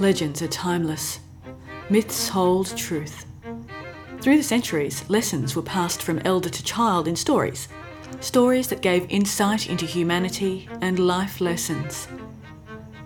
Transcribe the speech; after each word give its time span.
Legends 0.00 0.42
are 0.42 0.48
timeless. 0.48 1.20
Myths 1.88 2.28
hold 2.28 2.76
truth. 2.76 3.24
Through 4.20 4.36
the 4.36 4.42
centuries, 4.42 5.08
lessons 5.08 5.56
were 5.56 5.62
passed 5.62 6.02
from 6.02 6.18
elder 6.26 6.50
to 6.50 6.62
child 6.62 7.08
in 7.08 7.16
stories. 7.16 7.68
Stories 8.20 8.68
that 8.68 8.82
gave 8.82 9.06
insight 9.08 9.70
into 9.70 9.86
humanity 9.86 10.68
and 10.82 10.98
life 10.98 11.40
lessons. 11.40 12.06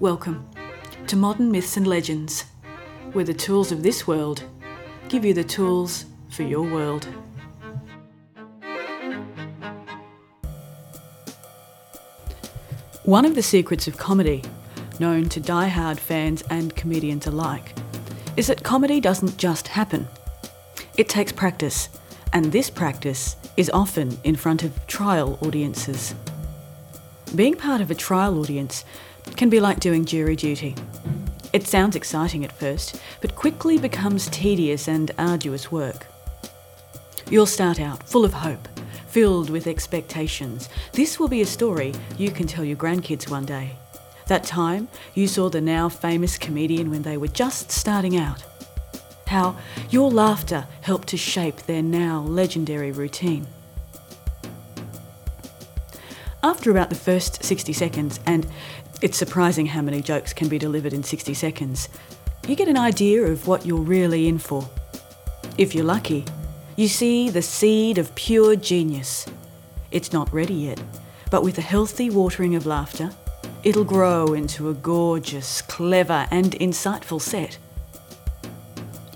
Welcome 0.00 0.46
to 1.06 1.16
Modern 1.16 1.50
Myths 1.50 1.76
and 1.76 1.86
Legends, 1.86 2.44
where 3.12 3.24
the 3.24 3.32
tools 3.32 3.72
of 3.72 3.82
this 3.82 4.06
world 4.06 4.44
give 5.08 5.24
you 5.24 5.32
the 5.32 5.44
tools 5.44 6.04
for 6.28 6.42
your 6.42 6.62
world. 6.62 7.06
One 13.04 13.24
of 13.24 13.34
the 13.34 13.42
secrets 13.42 13.88
of 13.88 13.98
comedy 13.98 14.42
known 15.00 15.28
to 15.28 15.40
die-hard 15.40 15.98
fans 15.98 16.42
and 16.50 16.74
comedians 16.76 17.26
alike, 17.26 17.74
is 18.36 18.46
that 18.46 18.62
comedy 18.62 19.00
doesn't 19.00 19.36
just 19.36 19.68
happen. 19.68 20.06
It 20.96 21.08
takes 21.08 21.32
practice, 21.32 21.88
and 22.32 22.52
this 22.52 22.70
practice 22.70 23.36
is 23.56 23.70
often 23.70 24.18
in 24.24 24.36
front 24.36 24.62
of 24.62 24.86
trial 24.86 25.38
audiences. 25.42 26.14
Being 27.34 27.56
part 27.56 27.80
of 27.80 27.90
a 27.90 27.96
trial 27.96 28.38
audience 28.38 28.84
can 29.36 29.50
be 29.50 29.58
like 29.58 29.80
doing 29.80 30.04
jury 30.04 30.36
duty. 30.36 30.74
It 31.52 31.66
sounds 31.66 31.96
exciting 31.96 32.44
at 32.44 32.52
first, 32.52 33.00
but 33.20 33.34
quickly 33.34 33.78
becomes 33.78 34.28
tedious 34.28 34.88
and 34.88 35.10
arduous 35.18 35.72
work. 35.72 36.06
You'll 37.30 37.46
start 37.46 37.80
out 37.80 38.02
full 38.04 38.24
of 38.24 38.32
hope, 38.32 38.68
filled 39.12 39.50
with 39.50 39.66
expectations. 39.66 40.70
This 40.92 41.20
will 41.20 41.28
be 41.28 41.42
a 41.42 41.46
story 41.46 41.92
you 42.16 42.30
can 42.30 42.46
tell 42.46 42.64
your 42.64 42.78
grandkids 42.78 43.28
one 43.28 43.44
day. 43.44 43.76
That 44.26 44.42
time 44.42 44.88
you 45.14 45.28
saw 45.28 45.50
the 45.50 45.60
now 45.60 45.90
famous 45.90 46.38
comedian 46.38 46.90
when 46.90 47.02
they 47.02 47.18
were 47.18 47.28
just 47.28 47.70
starting 47.70 48.16
out. 48.16 48.42
How 49.26 49.58
your 49.90 50.10
laughter 50.10 50.66
helped 50.80 51.08
to 51.08 51.18
shape 51.18 51.56
their 51.56 51.82
now 51.82 52.20
legendary 52.22 52.90
routine. 52.90 53.46
After 56.42 56.70
about 56.70 56.88
the 56.88 56.96
first 56.96 57.44
60 57.44 57.74
seconds, 57.74 58.18
and 58.24 58.46
it's 59.02 59.18
surprising 59.18 59.66
how 59.66 59.82
many 59.82 60.00
jokes 60.00 60.32
can 60.32 60.48
be 60.48 60.58
delivered 60.58 60.94
in 60.94 61.02
60 61.02 61.34
seconds, 61.34 61.90
you 62.48 62.56
get 62.56 62.68
an 62.68 62.78
idea 62.78 63.22
of 63.24 63.46
what 63.46 63.66
you're 63.66 63.78
really 63.78 64.26
in 64.26 64.38
for. 64.38 64.68
If 65.58 65.74
you're 65.74 65.84
lucky, 65.84 66.24
you 66.82 66.88
see 66.88 67.30
the 67.30 67.40
seed 67.40 67.96
of 67.96 68.12
pure 68.16 68.56
genius. 68.56 69.24
It's 69.92 70.12
not 70.12 70.32
ready 70.32 70.54
yet, 70.54 70.82
but 71.30 71.44
with 71.44 71.56
a 71.58 71.60
healthy 71.62 72.10
watering 72.10 72.56
of 72.56 72.66
laughter, 72.66 73.12
it'll 73.62 73.84
grow 73.84 74.34
into 74.34 74.68
a 74.68 74.74
gorgeous, 74.74 75.62
clever, 75.62 76.26
and 76.32 76.50
insightful 76.54 77.20
set. 77.20 77.56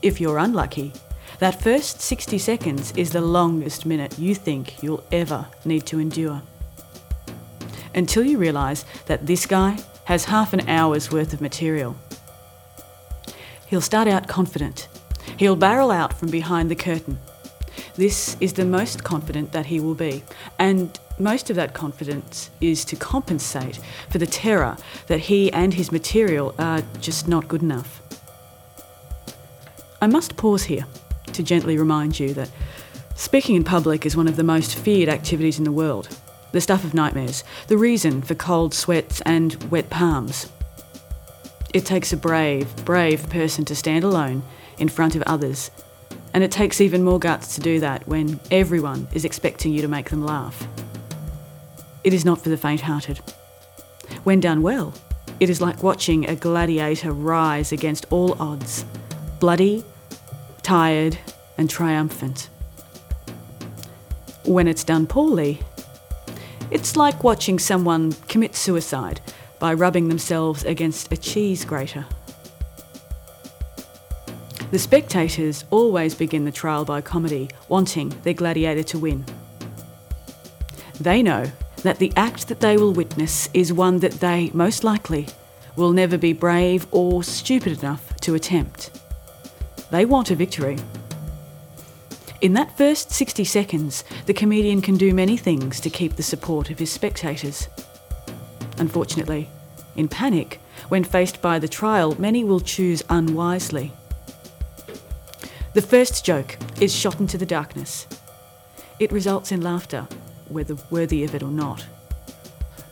If 0.00 0.20
you're 0.20 0.38
unlucky, 0.38 0.92
that 1.40 1.60
first 1.60 2.00
60 2.00 2.38
seconds 2.38 2.92
is 2.92 3.10
the 3.10 3.20
longest 3.20 3.84
minute 3.84 4.16
you 4.16 4.36
think 4.36 4.80
you'll 4.80 5.02
ever 5.10 5.48
need 5.64 5.86
to 5.86 5.98
endure. 5.98 6.42
Until 7.96 8.22
you 8.22 8.38
realise 8.38 8.84
that 9.06 9.26
this 9.26 9.44
guy 9.44 9.76
has 10.04 10.26
half 10.26 10.52
an 10.52 10.68
hour's 10.68 11.10
worth 11.10 11.32
of 11.32 11.40
material. 11.40 11.96
He'll 13.66 13.80
start 13.80 14.06
out 14.06 14.28
confident. 14.28 14.86
He'll 15.36 15.56
barrel 15.56 15.90
out 15.90 16.12
from 16.12 16.30
behind 16.30 16.70
the 16.70 16.76
curtain. 16.76 17.18
This 17.96 18.36
is 18.40 18.52
the 18.52 18.66
most 18.66 19.04
confident 19.04 19.52
that 19.52 19.66
he 19.66 19.80
will 19.80 19.94
be, 19.94 20.22
and 20.58 20.98
most 21.18 21.48
of 21.48 21.56
that 21.56 21.72
confidence 21.72 22.50
is 22.60 22.84
to 22.86 22.96
compensate 22.96 23.80
for 24.10 24.18
the 24.18 24.26
terror 24.26 24.76
that 25.06 25.20
he 25.20 25.50
and 25.50 25.72
his 25.72 25.90
material 25.90 26.54
are 26.58 26.82
just 27.00 27.26
not 27.26 27.48
good 27.48 27.62
enough. 27.62 28.02
I 30.02 30.08
must 30.08 30.36
pause 30.36 30.64
here 30.64 30.86
to 31.32 31.42
gently 31.42 31.78
remind 31.78 32.20
you 32.20 32.34
that 32.34 32.50
speaking 33.14 33.56
in 33.56 33.64
public 33.64 34.04
is 34.04 34.14
one 34.14 34.28
of 34.28 34.36
the 34.36 34.44
most 34.44 34.76
feared 34.76 35.08
activities 35.08 35.56
in 35.56 35.64
the 35.64 35.72
world, 35.72 36.08
the 36.52 36.60
stuff 36.60 36.84
of 36.84 36.92
nightmares, 36.92 37.44
the 37.68 37.78
reason 37.78 38.20
for 38.20 38.34
cold 38.34 38.74
sweats 38.74 39.22
and 39.22 39.70
wet 39.70 39.88
palms. 39.88 40.52
It 41.72 41.86
takes 41.86 42.12
a 42.12 42.16
brave, 42.18 42.76
brave 42.84 43.28
person 43.30 43.64
to 43.64 43.74
stand 43.74 44.04
alone 44.04 44.42
in 44.76 44.90
front 44.90 45.16
of 45.16 45.22
others, 45.22 45.70
and 46.36 46.44
it 46.44 46.50
takes 46.50 46.82
even 46.82 47.02
more 47.02 47.18
guts 47.18 47.54
to 47.54 47.62
do 47.62 47.80
that 47.80 48.06
when 48.06 48.38
everyone 48.50 49.08
is 49.14 49.24
expecting 49.24 49.72
you 49.72 49.80
to 49.80 49.88
make 49.88 50.10
them 50.10 50.22
laugh. 50.22 50.68
It 52.04 52.12
is 52.12 52.26
not 52.26 52.42
for 52.42 52.50
the 52.50 52.58
faint 52.58 52.82
hearted. 52.82 53.22
When 54.22 54.40
done 54.40 54.60
well, 54.60 54.92
it 55.40 55.48
is 55.48 55.62
like 55.62 55.82
watching 55.82 56.28
a 56.28 56.36
gladiator 56.36 57.10
rise 57.10 57.72
against 57.72 58.04
all 58.10 58.36
odds, 58.38 58.84
bloody, 59.40 59.82
tired, 60.62 61.16
and 61.56 61.70
triumphant. 61.70 62.50
When 64.44 64.68
it's 64.68 64.84
done 64.84 65.06
poorly, 65.06 65.60
it's 66.70 66.96
like 66.96 67.24
watching 67.24 67.58
someone 67.58 68.12
commit 68.28 68.54
suicide 68.54 69.22
by 69.58 69.72
rubbing 69.72 70.08
themselves 70.08 70.66
against 70.66 71.10
a 71.10 71.16
cheese 71.16 71.64
grater. 71.64 72.04
The 74.76 74.80
spectators 74.80 75.64
always 75.70 76.14
begin 76.14 76.44
the 76.44 76.52
trial 76.52 76.84
by 76.84 77.00
comedy, 77.00 77.48
wanting 77.70 78.10
their 78.24 78.34
gladiator 78.34 78.82
to 78.82 78.98
win. 78.98 79.24
They 81.00 81.22
know 81.22 81.50
that 81.82 81.98
the 81.98 82.12
act 82.14 82.48
that 82.48 82.60
they 82.60 82.76
will 82.76 82.92
witness 82.92 83.48
is 83.54 83.72
one 83.72 84.00
that 84.00 84.20
they, 84.20 84.50
most 84.52 84.84
likely, 84.84 85.28
will 85.76 85.92
never 85.92 86.18
be 86.18 86.34
brave 86.34 86.86
or 86.90 87.24
stupid 87.24 87.78
enough 87.78 88.14
to 88.16 88.34
attempt. 88.34 89.00
They 89.90 90.04
want 90.04 90.30
a 90.30 90.34
victory. 90.34 90.76
In 92.42 92.52
that 92.52 92.76
first 92.76 93.10
60 93.10 93.44
seconds, 93.44 94.04
the 94.26 94.34
comedian 94.34 94.82
can 94.82 94.98
do 94.98 95.14
many 95.14 95.38
things 95.38 95.80
to 95.80 95.88
keep 95.88 96.16
the 96.16 96.22
support 96.22 96.68
of 96.68 96.78
his 96.78 96.92
spectators. 96.92 97.68
Unfortunately, 98.76 99.48
in 99.96 100.06
panic, 100.06 100.60
when 100.90 101.02
faced 101.02 101.40
by 101.40 101.58
the 101.58 101.66
trial, 101.66 102.14
many 102.20 102.44
will 102.44 102.60
choose 102.60 103.02
unwisely. 103.08 103.90
The 105.76 105.82
first 105.82 106.24
joke 106.24 106.56
is 106.80 106.96
shot 106.96 107.20
into 107.20 107.36
the 107.36 107.44
darkness. 107.44 108.06
It 108.98 109.12
results 109.12 109.52
in 109.52 109.60
laughter 109.60 110.08
whether 110.48 110.74
worthy 110.88 111.22
of 111.22 111.34
it 111.34 111.42
or 111.42 111.50
not. 111.50 111.84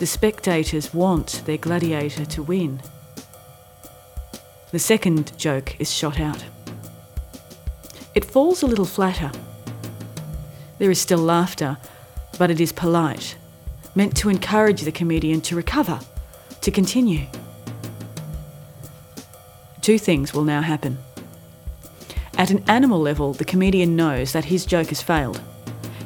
The 0.00 0.06
spectators 0.06 0.92
want 0.92 1.42
their 1.46 1.58
gladiator 1.58 2.24
to 2.24 2.42
win. 2.42 2.82
The 4.72 4.80
second 4.80 5.30
joke 5.38 5.78
is 5.78 5.94
shot 5.94 6.18
out. 6.18 6.44
It 8.16 8.24
falls 8.24 8.64
a 8.64 8.66
little 8.66 8.84
flatter. 8.84 9.30
There 10.80 10.90
is 10.90 11.00
still 11.00 11.20
laughter, 11.20 11.76
but 12.36 12.50
it 12.50 12.60
is 12.60 12.72
polite, 12.72 13.36
meant 13.94 14.16
to 14.16 14.28
encourage 14.28 14.82
the 14.82 14.90
comedian 14.90 15.40
to 15.42 15.54
recover, 15.54 16.00
to 16.60 16.70
continue. 16.72 17.26
Two 19.82 20.00
things 20.00 20.34
will 20.34 20.42
now 20.42 20.62
happen. 20.62 20.98
At 22.42 22.50
an 22.50 22.64
animal 22.66 23.00
level, 23.00 23.32
the 23.34 23.44
comedian 23.44 23.94
knows 23.94 24.32
that 24.32 24.46
his 24.46 24.66
joke 24.66 24.88
has 24.88 25.00
failed. 25.00 25.40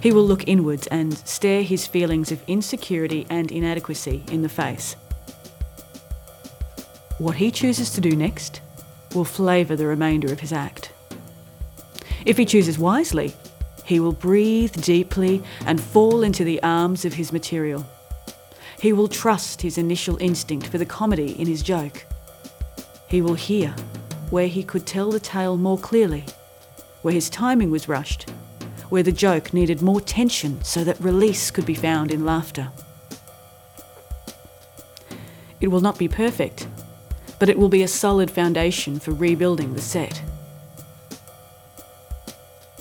He 0.02 0.12
will 0.12 0.26
look 0.26 0.46
inwards 0.46 0.86
and 0.88 1.16
stare 1.26 1.62
his 1.62 1.86
feelings 1.86 2.30
of 2.30 2.42
insecurity 2.46 3.26
and 3.30 3.50
inadequacy 3.50 4.22
in 4.30 4.42
the 4.42 4.50
face. 4.50 4.96
What 7.16 7.36
he 7.36 7.50
chooses 7.50 7.88
to 7.92 8.02
do 8.02 8.14
next 8.14 8.60
will 9.14 9.24
flavour 9.24 9.76
the 9.76 9.86
remainder 9.86 10.30
of 10.30 10.40
his 10.40 10.52
act. 10.52 10.92
If 12.26 12.36
he 12.36 12.44
chooses 12.44 12.78
wisely, 12.78 13.32
he 13.86 13.98
will 13.98 14.12
breathe 14.12 14.74
deeply 14.82 15.42
and 15.64 15.80
fall 15.80 16.22
into 16.22 16.44
the 16.44 16.62
arms 16.62 17.06
of 17.06 17.14
his 17.14 17.32
material. 17.32 17.86
He 18.78 18.92
will 18.92 19.08
trust 19.08 19.62
his 19.62 19.78
initial 19.78 20.18
instinct 20.20 20.66
for 20.66 20.76
the 20.76 20.84
comedy 20.84 21.32
in 21.40 21.46
his 21.46 21.62
joke. 21.62 22.04
He 23.08 23.22
will 23.22 23.36
hear 23.36 23.74
where 24.30 24.48
he 24.48 24.62
could 24.62 24.86
tell 24.86 25.10
the 25.10 25.20
tale 25.20 25.56
more 25.56 25.78
clearly, 25.78 26.24
where 27.02 27.14
his 27.14 27.30
timing 27.30 27.70
was 27.70 27.88
rushed 27.88 28.26
where 28.88 29.02
the 29.02 29.12
joke 29.12 29.52
needed 29.52 29.82
more 29.82 30.00
tension 30.00 30.62
so 30.62 30.84
that 30.84 31.00
release 31.00 31.50
could 31.50 31.66
be 31.66 31.74
found 31.74 32.12
in 32.12 32.24
laughter. 32.24 32.70
It 35.60 35.68
will 35.68 35.80
not 35.80 35.98
be 35.98 36.08
perfect, 36.08 36.68
but 37.38 37.48
it 37.48 37.58
will 37.58 37.68
be 37.68 37.82
a 37.82 37.88
solid 37.88 38.30
foundation 38.30 38.98
for 39.00 39.12
rebuilding 39.12 39.74
the 39.74 39.80
set. 39.80 40.22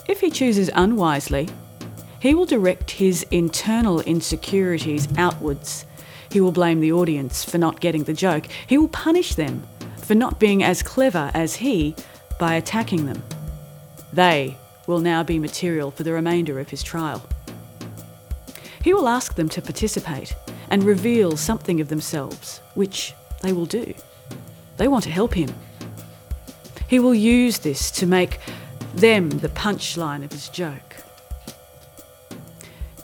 If 0.06 0.20
he 0.20 0.30
chooses 0.30 0.70
unwisely, 0.74 1.48
he 2.20 2.34
will 2.34 2.46
direct 2.46 2.92
his 2.92 3.24
internal 3.30 4.00
insecurities 4.00 5.08
outwards. 5.16 5.84
He 6.30 6.40
will 6.40 6.52
blame 6.52 6.80
the 6.80 6.92
audience 6.92 7.44
for 7.44 7.58
not 7.58 7.80
getting 7.80 8.04
the 8.04 8.12
joke. 8.12 8.46
He 8.66 8.78
will 8.78 8.88
punish 8.88 9.34
them 9.34 9.66
for 10.06 10.14
not 10.14 10.38
being 10.38 10.62
as 10.62 10.84
clever 10.84 11.32
as 11.34 11.56
he 11.56 11.94
by 12.38 12.54
attacking 12.54 13.06
them. 13.06 13.22
They 14.12 14.56
will 14.86 15.00
now 15.00 15.24
be 15.24 15.38
material 15.38 15.90
for 15.90 16.04
the 16.04 16.12
remainder 16.12 16.60
of 16.60 16.70
his 16.70 16.84
trial. 16.84 17.26
He 18.82 18.94
will 18.94 19.08
ask 19.08 19.34
them 19.34 19.48
to 19.48 19.60
participate 19.60 20.36
and 20.70 20.84
reveal 20.84 21.36
something 21.36 21.80
of 21.80 21.88
themselves, 21.88 22.60
which 22.74 23.14
they 23.42 23.52
will 23.52 23.66
do. 23.66 23.94
They 24.76 24.86
want 24.86 25.02
to 25.04 25.10
help 25.10 25.34
him. 25.34 25.52
He 26.86 27.00
will 27.00 27.14
use 27.14 27.58
this 27.58 27.90
to 27.92 28.06
make 28.06 28.38
them 28.94 29.28
the 29.30 29.48
punchline 29.48 30.24
of 30.24 30.30
his 30.30 30.48
joke. 30.48 30.96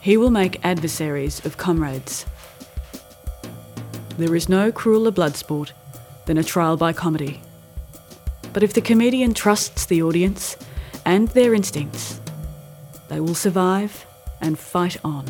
He 0.01 0.17
will 0.17 0.31
make 0.31 0.65
adversaries 0.65 1.45
of 1.45 1.57
comrades. 1.57 2.27
There 4.19 4.37
is 4.37 4.49
no 4.49 4.71
crueler 4.71 5.11
blood 5.11 5.35
sport 5.35 5.73
than 6.27 6.39
a 6.39 6.45
trial 6.45 6.77
by 6.77 6.93
comedy. 6.93 7.41
But 8.53 8.63
if 8.63 8.75
the 8.75 8.81
comedian 8.81 9.35
trusts 9.35 9.87
the 9.87 10.03
audience 10.03 10.57
and 11.05 11.29
their 11.29 11.55
instincts, 11.55 12.21
they 13.09 13.21
will 13.21 13.35
survive 13.35 14.07
and 14.41 14.59
fight 14.59 14.97
on. 15.05 15.27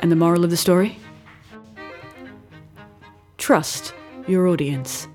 And 0.00 0.12
the 0.12 0.16
moral 0.16 0.44
of 0.44 0.50
the 0.50 0.56
story? 0.56 0.98
Trust 3.38 3.94
your 4.26 4.46
audience. 4.46 5.08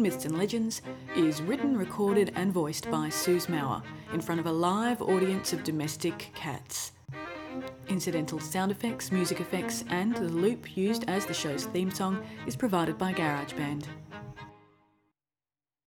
Myths 0.00 0.24
and 0.24 0.38
Legends 0.38 0.82
is 1.16 1.42
written, 1.42 1.76
recorded, 1.76 2.32
and 2.34 2.52
voiced 2.52 2.90
by 2.90 3.08
Suze 3.08 3.46
Mauer 3.46 3.82
in 4.12 4.20
front 4.20 4.40
of 4.40 4.46
a 4.46 4.52
live 4.52 5.02
audience 5.02 5.52
of 5.52 5.64
domestic 5.64 6.30
cats. 6.34 6.92
Incidental 7.88 8.40
sound 8.40 8.70
effects, 8.72 9.12
music 9.12 9.40
effects, 9.40 9.84
and 9.88 10.14
the 10.14 10.22
loop 10.22 10.76
used 10.76 11.04
as 11.08 11.26
the 11.26 11.34
show's 11.34 11.66
theme 11.66 11.90
song 11.90 12.24
is 12.46 12.56
provided 12.56 12.96
by 12.96 13.12
GarageBand. 13.12 13.84